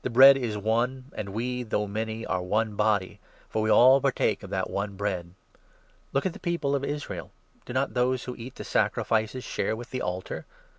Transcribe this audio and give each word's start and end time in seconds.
The 0.00 0.08
Bread 0.08 0.38
is 0.38 0.54
17 0.54 0.62
one, 0.66 1.04
and 1.14 1.28
we, 1.34 1.62
though 1.62 1.86
many, 1.86 2.24
are 2.24 2.40
one 2.42 2.74
body; 2.74 3.20
for 3.50 3.60
we 3.60 3.68
all 3.70 4.00
partake 4.00 4.42
of 4.42 4.48
that 4.48 4.70
one 4.70 4.96
Bread. 4.96 5.34
Look 6.14 6.24
at 6.24 6.32
the 6.32 6.38
people 6.40 6.74
of 6.74 6.84
Israel. 6.84 7.32
Do 7.66 7.74
not 7.74 7.92
those 7.92 8.22
18 8.22 8.24
who 8.34 8.42
eat 8.42 8.54
the 8.54 8.64
sacrifices 8.64 9.44
share 9.44 9.76
with 9.76 9.90
the 9.90 10.00
altar 10.00 10.46